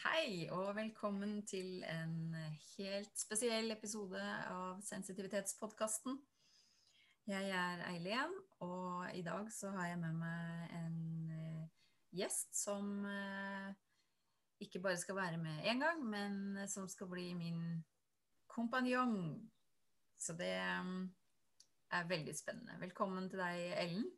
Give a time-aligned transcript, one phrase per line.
[0.00, 2.32] Hei, og velkommen til en
[2.78, 6.14] helt spesiell episode av Sensitivitetspodkasten.
[7.28, 8.32] Jeg er Eileen,
[8.64, 10.94] og i dag så har jeg med meg en
[11.36, 11.66] eh,
[12.16, 13.66] gjest som eh,
[14.64, 17.60] ikke bare skal være med én gang, men som skal bli min
[18.48, 19.18] kompanjong.
[20.16, 20.94] Så det eh,
[21.98, 22.78] er veldig spennende.
[22.80, 24.08] Velkommen til deg, Ellen.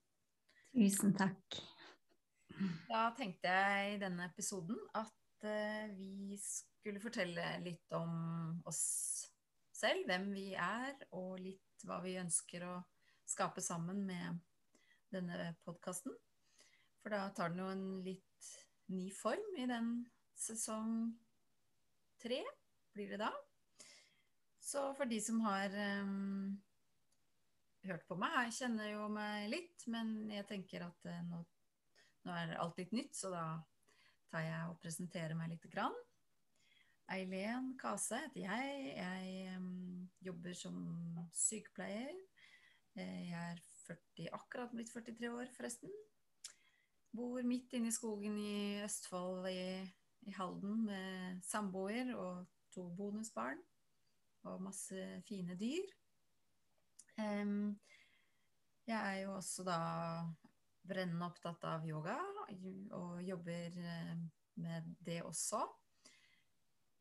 [0.77, 1.59] Tusen takk.
[2.87, 5.11] Da tenkte jeg i denne episoden at
[5.46, 8.83] uh, vi skulle fortelle litt om oss
[9.74, 12.74] selv, hvem vi er, og litt hva vi ønsker å
[13.28, 14.41] skape sammen med
[15.12, 16.14] denne podkasten.
[17.02, 18.50] For da tar den jo en litt
[18.92, 19.95] ny form i den
[20.38, 21.12] sesong
[22.22, 22.42] tre,
[22.95, 23.33] blir det da.
[24.62, 25.74] Så for de som har
[26.05, 26.55] um,
[27.88, 31.42] hørt på meg, jeg kjenner jo meg litt, men jeg tenker at uh, nå,
[32.28, 33.45] nå, er alt litt nytt, så da
[34.33, 35.69] tar jeg og presenterer meg litt.
[35.72, 35.97] Grann.
[37.12, 38.92] Eileen Kase heter jeg.
[38.97, 39.58] Jeg
[40.24, 40.78] jobber som
[41.36, 42.14] sykepleier.
[42.97, 45.92] Eh, jeg er 40, akkurat blitt 43 år, forresten.
[47.12, 49.83] Bor midt inne i skogen i Østfold, i,
[50.28, 53.61] i Halden, med samboer og to bonusbarn.
[54.48, 55.92] Og masse fine dyr.
[58.86, 59.77] Jeg er jo også da
[60.83, 62.16] brennende opptatt av yoga
[62.98, 64.16] og jobber eh,
[64.62, 65.62] med det også.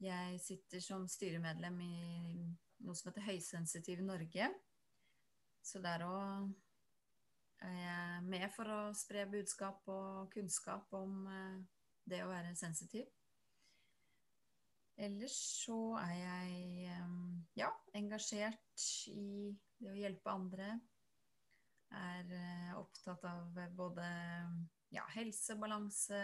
[0.01, 1.95] Jeg sitter som styremedlem i
[2.81, 4.49] noe som heter Høysensitiv Norge.
[5.61, 6.49] Så der òg
[7.61, 11.59] er jeg med for å spre budskap og kunnskap om eh,
[12.09, 13.05] det å være sensitiv.
[15.01, 17.13] Ellers så er jeg eh,
[17.61, 20.73] ja, engasjert i det å hjelpe andre
[21.91, 24.07] er eh, opptatt av både
[24.93, 26.21] ja, helsebalanse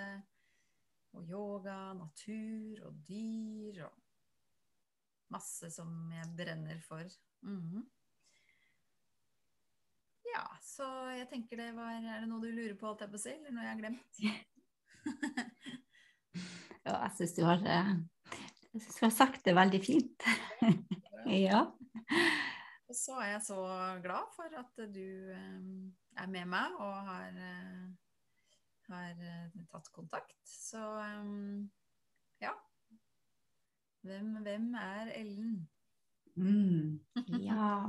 [1.17, 3.95] og yoga, natur og dyr og
[5.33, 7.04] masse som jeg brenner for.
[7.42, 7.89] Mm -hmm.
[10.33, 13.16] Ja, så jeg tenker det var Er det noe du lurer på, alt jeg på
[13.16, 14.20] å si, eller noe jeg har glemt?
[16.86, 17.95] ja, jeg syns du har eh,
[18.73, 20.23] jeg synes du har sagt det veldig fint.
[21.26, 21.72] ja.
[23.08, 23.58] Så er jeg så
[24.04, 25.68] glad for at du um,
[26.20, 27.86] er med meg og har, uh,
[28.90, 30.36] har uh, tatt kontakt.
[30.44, 30.82] Så
[32.44, 32.52] ja.
[34.04, 35.54] Hvem, hvem, er Ellen?
[36.36, 37.00] Mm,
[37.48, 37.88] ja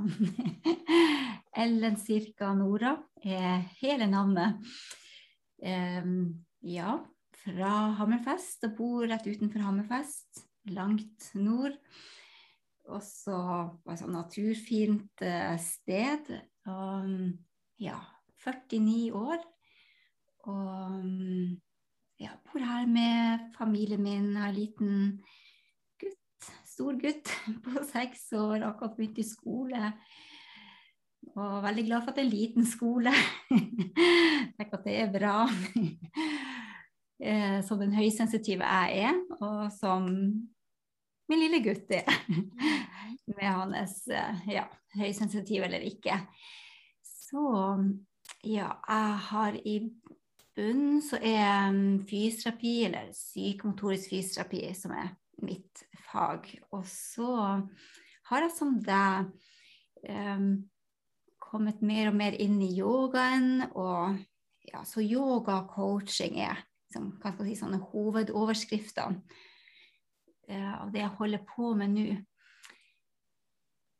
[1.65, 4.63] Ellen Cirka Nora er hele navnet.
[5.59, 6.95] Um, ja,
[7.43, 11.75] fra Hammerfest og bor rett utenfor Hammerfest, langt nord
[12.89, 13.37] også
[13.83, 16.31] på et sånt naturfint uh, sted.
[16.69, 17.11] Og
[17.81, 17.97] ja,
[18.43, 19.43] 49 år.
[20.49, 21.59] Og um,
[22.19, 24.35] ja, bor her med familien min.
[24.35, 24.93] Har en liten
[26.01, 27.31] gutt, stor gutt
[27.65, 29.93] på seks år, akkurat begynt i skole.
[31.35, 33.13] Og veldig glad for at det er en liten skole.
[34.57, 35.41] Tenker at det er bra.
[37.19, 40.05] Eh, som den høysensitive jeg er, og som
[41.29, 42.09] min lille gutt er.
[43.37, 44.65] Med hans eh, ja,
[44.97, 46.17] høysensitiv eller ikke.
[47.05, 47.43] Så
[48.45, 49.75] ja, jeg har i
[50.59, 55.13] bunn så er mm, fysioterapi, eller psykomotorisk fysioterapi, som er
[55.45, 56.49] mitt fag.
[56.75, 57.29] Og så
[58.29, 59.29] har jeg som deg
[60.09, 60.49] um,
[61.39, 63.69] kommet mer og mer inn i yogaen.
[63.71, 64.19] Og
[64.69, 67.55] ja, så yoga og coaching er som, hva si,
[67.93, 69.21] hovedoverskriftene
[70.55, 72.07] av det jeg holder på med nå.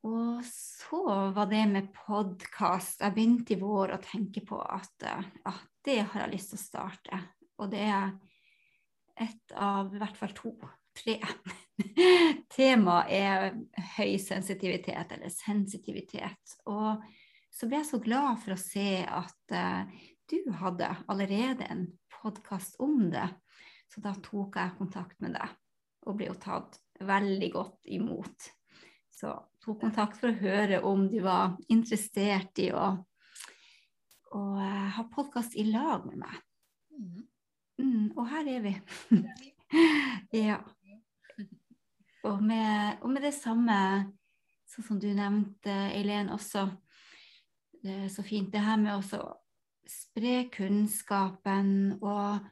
[0.08, 1.02] Og så
[1.36, 3.02] var det med podkast.
[3.04, 6.60] Jeg begynte i vår å tenke på at ja, eh, det har jeg lyst til
[6.60, 7.22] å starte.
[7.60, 8.14] Og det er
[9.20, 10.54] ett av i hvert fall to,
[10.96, 11.18] tre.
[12.56, 13.50] Temaet er
[13.98, 16.56] høy sensitivitet, eller sensitivitet.
[16.72, 17.04] Og
[17.52, 19.84] så ble jeg så glad for å se at uh,
[20.32, 21.90] du hadde allerede en
[22.22, 23.28] podkast om det.
[23.92, 25.60] Så da tok jeg kontakt med deg
[26.10, 28.50] og ble jo tatt veldig godt imot.
[29.14, 29.34] Så
[29.64, 32.90] tok kontakt for å høre om de var interessert i å,
[34.36, 36.38] å uh, ha podkast i lag med meg.
[36.96, 37.26] Mm.
[37.80, 38.76] Mm, og her er vi.
[40.44, 40.60] ja.
[42.28, 43.80] Og med, og med, det samme,
[44.68, 46.68] sånn som du nevnte, Eileen, også
[47.80, 49.22] det er så fint det her med å
[49.90, 51.70] spre kunnskapen
[52.02, 52.44] og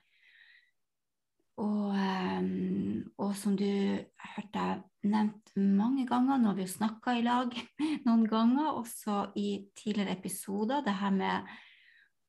[1.58, 7.16] og, ehm, og, som du hørte jeg nevnt mange ganger, nå har vi jo snakka
[7.18, 7.54] i lag
[8.08, 11.52] noen ganger, også i tidligere episoder, det her med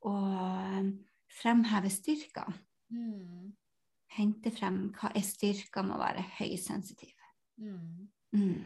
[0.09, 0.93] å ehm,
[1.41, 2.49] fremheve styrker.
[2.89, 3.53] Mm.
[4.17, 7.13] hente frem hva er styrka med å være høysensitiv.
[7.61, 8.07] Mm.
[8.33, 8.63] Mm.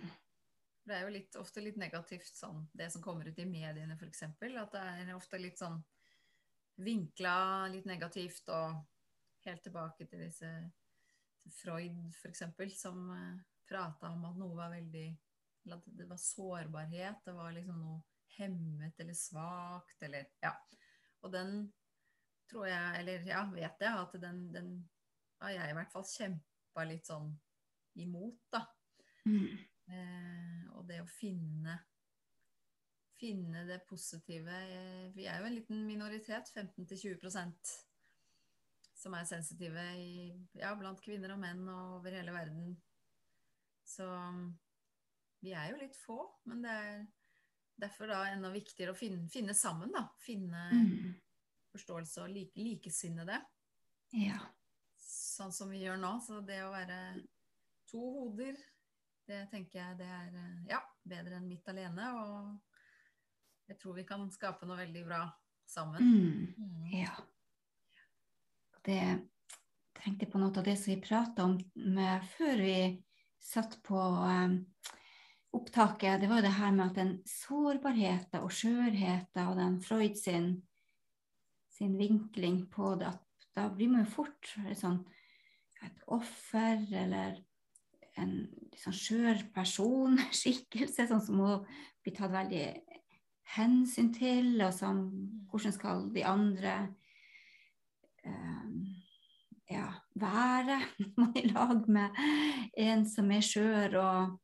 [0.87, 4.23] Det er jo litt, ofte litt negativt, sånn, det som kommer ut i mediene f.eks.
[4.31, 5.81] At det er ofte litt sånn
[6.83, 8.79] vinkla litt negativt, og
[9.47, 10.51] helt tilbake til disse
[11.43, 12.45] til Freud f.eks.,
[12.79, 15.07] som uh, prata om at noe var veldig
[15.75, 18.01] At det var sårbarhet, det var liksom noe
[18.37, 20.57] hemmet eller svakt, eller Ja.
[21.23, 21.73] Og den
[22.51, 24.73] tror jeg, eller ja, vet jeg, at den, den
[25.41, 27.31] har jeg i hvert fall kjempa litt sånn
[28.03, 28.65] imot, da.
[29.29, 29.55] Mm.
[29.93, 31.77] Eh, og det å finne
[33.23, 37.21] finne det positive eh, Vi er jo en liten minoritet, 15-20
[39.03, 42.77] som er sensitive i, ja, blant kvinner og menn og over hele verden.
[43.85, 44.07] Så
[45.43, 47.03] vi er jo litt få, men det er
[47.83, 50.05] derfor da enda viktigere å finne, finne sammen, da.
[50.23, 51.15] Finne Mm.
[51.73, 53.41] forståelse og like, likesinnede,
[54.13, 54.39] Ja.
[55.01, 56.13] sånn som vi gjør nå.
[56.21, 57.27] Så det å være
[57.89, 58.57] to hoder,
[59.27, 62.07] det tenker jeg det er eh, ja, bedre enn mitt alene.
[62.15, 62.61] Og
[63.69, 65.23] jeg tror vi kan skape noe veldig bra
[65.67, 66.03] sammen.
[66.03, 66.55] Mm.
[66.59, 66.87] Mm.
[67.03, 67.17] Ja.
[68.87, 69.03] Det
[70.03, 71.59] tenkte på noe av det som vi prata om
[72.35, 72.77] før vi
[73.43, 74.59] satt på um,
[75.55, 76.21] opptaket.
[76.21, 80.55] Det var jo det her med at den sårbarheten og skjørheten og den Freud sin,
[81.73, 85.03] sin vinkling på det, at da blir man jo fort sånn
[85.83, 87.41] et offer eller
[88.21, 88.33] en
[88.79, 91.53] sånn skjør person, skikkelse, sånn som må
[92.03, 92.67] bli tatt veldig
[93.57, 95.05] hensyn til, og som
[95.51, 96.77] hvordan skal de andre
[98.25, 98.72] um,
[99.73, 99.89] ja,
[100.19, 100.79] være
[101.43, 102.23] i lag med
[102.79, 104.39] en som er skjør og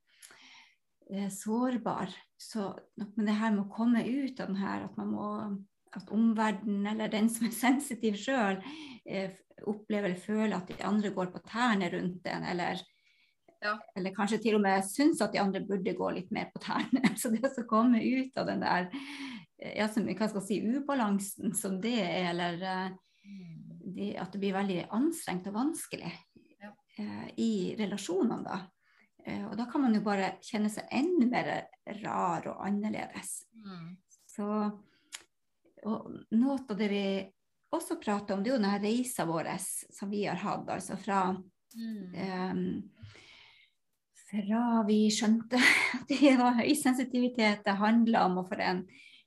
[1.13, 2.13] eh, sårbar.
[2.39, 5.29] Så men det her med å komme ut av den her, at man må
[5.97, 8.61] at omverdenen eller den som er sensitiv sjøl,
[9.09, 9.33] eh,
[9.67, 12.85] opplever eller føler at de andre går på tærne rundt en, eller
[13.59, 13.73] Ja.
[13.97, 17.03] eller kanskje til og med syns at de andre burde gå litt mer på tærne.
[17.19, 18.87] Så det å komme ut av den der
[19.59, 22.97] eh, ja, som, hva skal jeg si, ubalansen som det er, eller eh,
[23.29, 23.58] Mm.
[23.99, 26.13] De, at det blir veldig anstrengt og vanskelig
[26.63, 26.73] Ja.
[26.99, 28.61] eh, i relasjonene da.
[29.27, 31.51] Eh, og da kan man jo bare kjenne seg enda mer
[32.03, 33.43] rar og annerledes.
[33.59, 33.97] Mm.
[34.29, 34.47] Så
[35.87, 37.03] og noe av det vi
[37.75, 41.23] også prater om, det er jo denne reisa vår som vi har hatt, altså fra
[41.77, 42.15] Mm.
[42.17, 42.83] eh,
[44.31, 45.59] fra vi skjønte
[45.99, 48.83] at det var høysensitivitet det handla om, og for en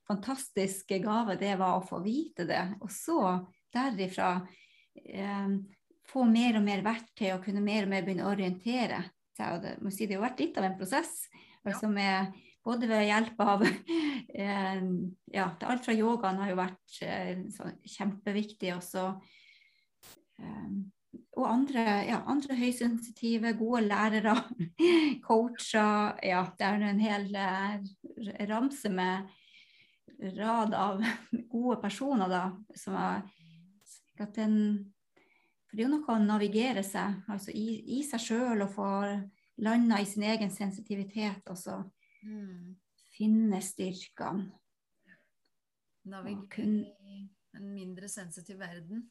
[0.08, 2.64] fantastisk gave det var å få vite det.
[2.82, 3.18] Og så
[3.72, 4.40] derifra
[5.00, 5.56] eh,
[6.12, 9.02] få mer og mer verktøy og kunne mer og mer begynne å orientere
[9.36, 9.56] seg.
[9.56, 11.12] Og det, må si, det har vært litt av en prosess.
[11.62, 12.32] Altså med,
[12.66, 14.80] både ved hjelp av eh,
[15.34, 18.74] ja, Alt fra yogaen har jo vært eh, så kjempeviktig.
[18.76, 19.06] Også,
[20.42, 20.72] eh,
[21.38, 24.36] og andre, ja, andre høysensitive, gode lærere,
[25.26, 26.18] coacher.
[26.24, 27.78] Ja, det er en hel eh,
[28.50, 29.30] ramse med
[30.36, 31.00] rad av
[31.54, 32.48] gode personer, da.
[32.78, 33.38] Som slik
[34.20, 34.92] at den,
[35.68, 38.88] for det er jo noe å navigere seg altså i, i seg sjøl og få
[39.62, 41.82] landa i sin egen sensitivitet, og så
[42.22, 42.76] Mm.
[43.16, 44.52] finne styrkene.
[46.04, 49.08] Navigere kun- i en mindre sensitiv verden.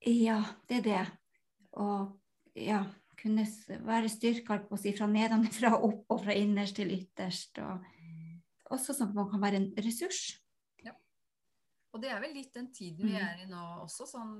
[0.00, 1.06] Ja, det er det.
[1.72, 2.18] Og
[2.54, 2.84] ja,
[3.16, 3.44] kunne
[3.84, 7.58] være styrker på å si fra nedenfra og opp og fra innerst til ytterst.
[7.58, 7.84] Og
[8.70, 10.38] også sånn at man kan være en ressurs.
[11.96, 13.22] Og det er vel litt den tiden vi Mm.
[13.24, 14.34] er i nå også, sånn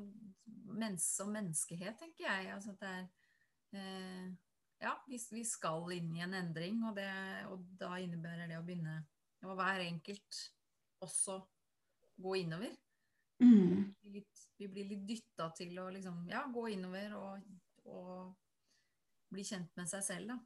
[0.77, 2.51] mens og menneskehet, tenker jeg.
[2.53, 3.07] Altså at det er
[3.81, 4.35] eh,
[4.79, 7.09] Ja, vi, vi skal inn i en endring, og, det,
[7.49, 8.99] og da innebærer det å begynne
[9.47, 10.41] å hver enkelt
[11.01, 11.39] også
[12.21, 12.75] gå innover.
[13.41, 13.95] Mm.
[14.13, 17.49] Litt, vi blir litt dytta til å liksom, ja, gå innover og,
[17.89, 18.37] og
[19.33, 20.39] bli kjent med seg selv, da.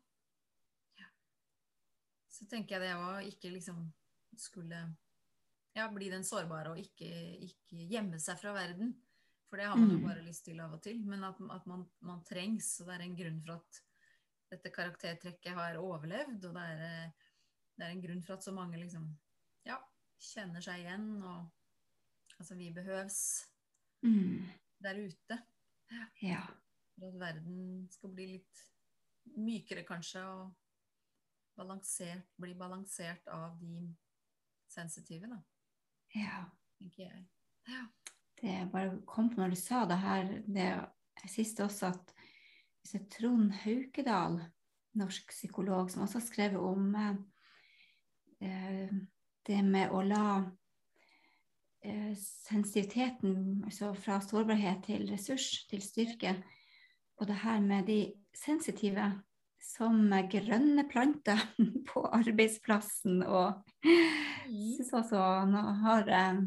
[1.02, 1.10] Ja.
[2.30, 3.82] Så tenker jeg det å ikke liksom
[4.38, 4.84] skulle
[5.74, 7.10] ja, bli den sårbare og ikke,
[7.46, 8.94] ikke gjemme seg fra verden.
[9.50, 10.06] For det har man jo Mm.
[10.06, 11.00] bare lyst til av og til.
[11.04, 12.80] Men at, at man, man trengs.
[12.80, 13.80] Og det er en grunn for at
[14.50, 16.44] dette karaktertrekket har overlevd.
[16.44, 17.10] Og det er, eh,
[17.78, 19.08] det er en grunn for at så mange liksom
[19.66, 19.78] ja,
[20.18, 21.08] kjenner seg igjen.
[21.22, 21.50] Og
[22.38, 23.46] altså, vi behøves
[24.02, 24.46] Mm.
[24.80, 25.42] der ute.
[26.22, 26.46] Ja.
[26.98, 28.62] For at verden skal bli litt
[29.36, 30.54] mykere, kanskje, og
[31.58, 33.96] balansert, bli balansert av de
[34.70, 35.36] sensitive, da,
[36.14, 36.44] ja.
[37.66, 37.82] Ja.
[38.40, 40.70] Det bare kom på når du sa det her, det
[41.28, 42.14] siste også, at
[42.80, 44.38] hvis det er Trond Haukedal,
[44.96, 47.18] norsk psykolog, som også har skrevet om eh,
[48.40, 48.94] eh,
[49.46, 50.24] det med å la
[51.84, 56.34] eh, sensitiviteten, altså fra sårbarhet til ressurs, til styrke,
[57.20, 58.00] og det her med de
[58.34, 59.12] sensitive
[59.64, 61.42] som grønne planter
[61.90, 63.22] på arbeidsplassen.
[63.22, 66.42] Og synes også han har eh,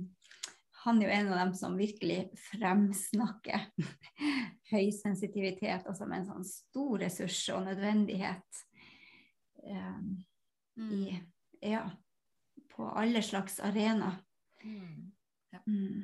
[0.83, 3.69] han er jo en av dem som virkelig fremsnakker
[4.73, 8.63] høy sensitivitet, og som en sånn stor ressurs og nødvendighet
[9.63, 10.09] um,
[10.75, 10.89] mm.
[10.91, 11.21] i,
[11.71, 11.85] ja,
[12.73, 14.19] på alle slags arenaer.
[14.63, 15.13] Mm.
[15.55, 15.63] Ja.
[15.67, 16.03] Mm.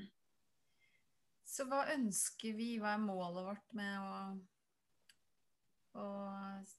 [1.50, 4.24] Så hva ønsker vi, hva er målet vårt med å,
[5.98, 6.06] å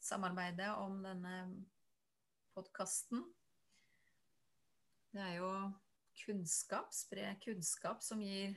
[0.00, 1.36] samarbeide om denne
[2.54, 3.24] podkasten?
[5.10, 5.52] Det er jo
[6.20, 8.54] kunnskap, spre kunnskap som gir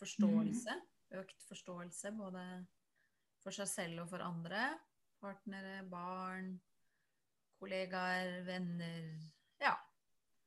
[0.00, 0.78] forståelse.
[0.78, 1.20] Mm.
[1.20, 2.44] Økt forståelse både
[3.44, 4.70] for seg selv og for andre.
[5.24, 6.54] Partnere, barn,
[7.60, 9.12] kollegaer, venner.
[9.60, 9.76] Ja.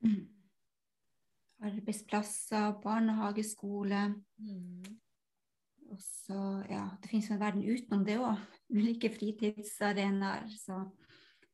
[0.05, 0.37] Mm
[1.59, 4.15] arbeidsplasser, barnehage, skole.
[4.37, 4.99] Mm.
[5.87, 6.39] Og så,
[6.69, 8.41] ja, det finnes jo en verden utenom det òg.
[8.73, 10.49] Ulike fritidsarenaer.
[10.59, 10.81] Så.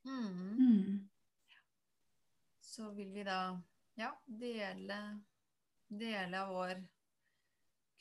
[0.04, 0.56] Mm.
[0.60, 1.10] Mm.
[2.60, 3.62] så vil vi da
[3.96, 4.98] ja, dele,
[5.88, 6.82] dele av vår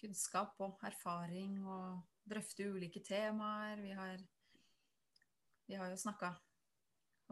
[0.01, 3.83] kunnskap og erfaring og drøfte ulike temaer.
[3.85, 4.25] Vi har,
[5.69, 6.33] vi har jo snakka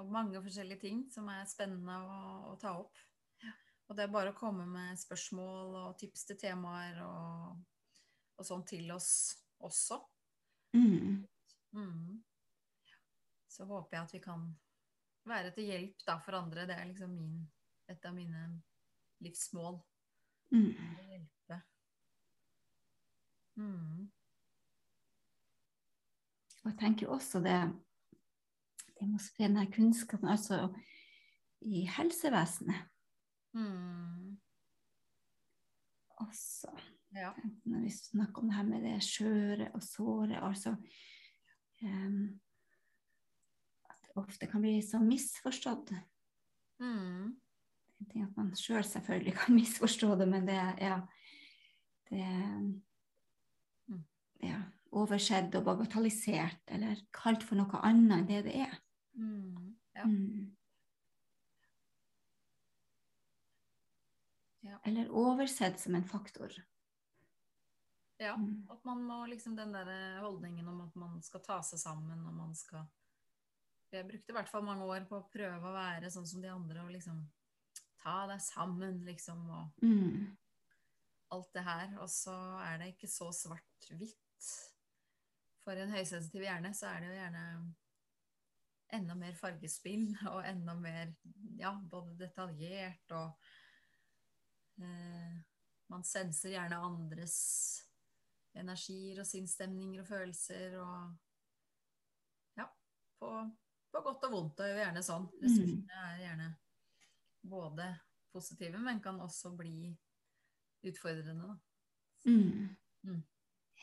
[0.00, 2.21] om mange forskjellige ting som er spennende å,
[2.52, 3.00] å ta opp.
[3.90, 7.57] Og det er bare å komme med spørsmål og tips til temaer og,
[8.40, 9.12] og sånn til oss
[9.61, 10.00] også.
[10.73, 11.26] Mm.
[11.76, 12.23] Mm.
[13.50, 14.47] Så håper jeg at vi kan
[15.28, 16.66] være til hjelp da, for andre.
[16.68, 17.42] Det er liksom min,
[17.90, 18.47] et av mine
[19.25, 19.76] livsmål.
[20.54, 20.70] Mm.
[20.73, 21.61] Å hjelpe.
[23.61, 24.09] Mm.
[26.61, 27.59] Og jeg tenker også det
[29.00, 30.66] Det må spre denne kunnskapen altså
[31.64, 32.88] i helsevesenet.
[33.56, 34.37] Mm.
[36.20, 36.73] Også
[37.14, 37.32] ja.
[37.64, 40.74] når vi snakker om det her med det skjøre og såre, altså
[41.82, 42.40] um,
[43.90, 45.92] At det ofte kan bli så misforstått.
[46.80, 47.36] Mm.
[48.00, 51.00] En at man sjøl selv selvfølgelig kan misforstå det, men det ja,
[52.10, 52.28] det
[53.88, 54.04] mm.
[54.42, 54.62] ja,
[54.92, 58.80] oversett og bagatellisert, eller kalt for noe annet enn det det er.
[59.18, 59.76] Mm.
[59.96, 60.06] Ja.
[60.06, 60.56] Mm.
[64.60, 64.80] Ja.
[64.84, 66.52] Eller oversett som en faktor.
[68.20, 68.66] Ja, mm.
[68.72, 72.34] at man må liksom den der holdningen om at man skal ta seg sammen og
[72.36, 72.84] man skal
[73.90, 76.50] Jeg brukte i hvert fall mange år på å prøve å være sånn som de
[76.52, 77.24] andre og liksom
[78.00, 80.28] ta deg sammen, liksom, og mm.
[81.34, 81.96] alt det her.
[81.98, 84.46] Og så er det ikke så svart-hvitt.
[85.60, 87.42] For en høysensitiv hjerne så er det jo gjerne
[89.00, 91.10] enda mer fargespill og enda mer
[91.58, 93.50] ja, både detaljert og
[94.80, 95.38] Eh,
[95.86, 97.36] man senser gjerne andres
[98.59, 101.16] energier og sinnsstemninger og følelser og
[102.59, 102.66] Ja,
[103.21, 103.30] på,
[103.92, 104.57] på godt og vondt.
[104.59, 105.26] Det er jo gjerne sånn.
[105.30, 105.42] Mm.
[105.45, 106.49] Ressursene er gjerne
[107.50, 107.87] både
[108.35, 109.92] positive, men kan også bli
[110.87, 111.54] utfordrende.
[112.26, 112.75] Mm.
[113.07, 113.23] Mm.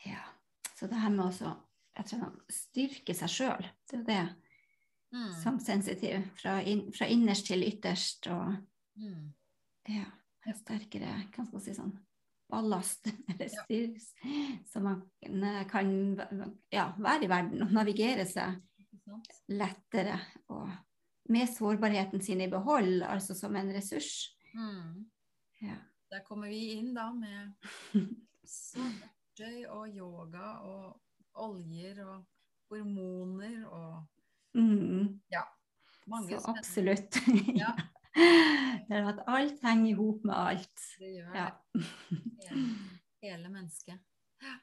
[0.04, 0.20] Ja.
[0.76, 4.20] Så det her med å styrke seg sjøl, det er jo det
[5.16, 5.32] mm.
[5.40, 6.28] som sensitiv.
[6.38, 8.54] Fra, in, fra, innerst til ytterst og
[9.00, 9.26] mm.
[9.88, 10.06] Ja
[10.56, 11.92] sterkere kan man si sånn,
[12.48, 13.94] ballast eller styr,
[14.66, 15.02] så man
[15.70, 15.90] kan
[16.72, 18.58] ja, være i verden og navigere seg
[19.48, 20.18] lettere
[20.52, 20.68] og
[21.28, 24.30] med sårbarheten sin i behold, altså som en ressurs.
[24.54, 25.04] Mm.
[25.60, 25.76] Ja.
[26.08, 27.52] Der kommer vi inn da med
[29.38, 31.00] verktøy og yoga og
[31.38, 32.24] oljer og
[32.70, 34.06] hormoner og
[34.54, 35.20] mm.
[35.32, 35.44] Ja.
[36.08, 37.20] Mange Så absolutt.
[37.54, 37.74] ja.
[38.88, 40.84] Det at alt henger i hop med alt.
[40.98, 41.42] Det gjør det.
[41.42, 41.48] Ja.
[42.48, 42.64] Hele,
[43.22, 44.00] hele mennesket.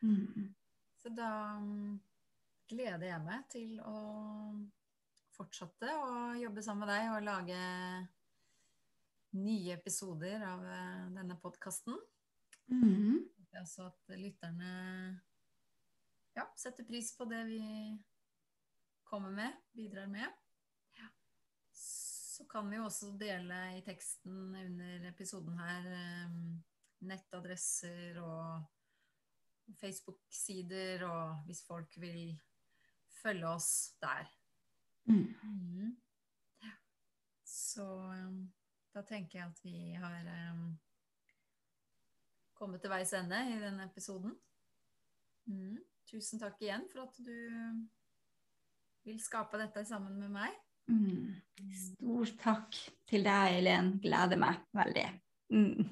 [0.02, 0.56] Mm.
[1.02, 1.30] Så da
[1.62, 2.00] mm,
[2.72, 3.98] gleder jeg meg til å
[5.36, 7.62] fortsette å jobbe sammen med deg og lage
[9.36, 11.98] nye episoder av eh, denne podkasten.
[12.72, 13.20] Mm.
[13.56, 14.72] Altså at lytterne
[16.36, 17.62] ja, setter pris på det vi
[19.08, 20.32] kommer med, bidrar med.
[22.36, 25.86] Så kan vi jo også dele i teksten under episoden her
[26.28, 26.64] um,
[27.08, 28.66] nettadresser og
[29.80, 32.36] Facebook-sider, og hvis folk vil
[33.22, 33.70] følge oss
[34.02, 34.28] der.
[35.06, 35.32] Mm.
[35.44, 35.96] Mm.
[37.46, 38.54] Så um,
[38.94, 40.68] da tenker jeg at vi har um,
[42.54, 44.36] kommet til veis ende i denne episoden.
[45.46, 45.80] Mm.
[46.12, 47.40] Tusen takk igjen for at du
[49.08, 50.65] vil skape dette sammen med meg.
[50.88, 51.36] Mm.
[51.76, 52.78] Stor takk
[53.10, 53.96] til deg, Eileen.
[54.04, 55.06] Gleder meg veldig.
[55.54, 55.88] Mm.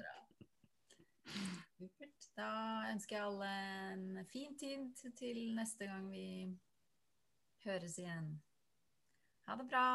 [2.34, 2.50] Da
[2.90, 3.50] ønsker jeg alle
[3.94, 6.50] en fin tid til neste gang vi
[7.66, 8.32] høres igjen.
[9.48, 9.88] Ha det bra.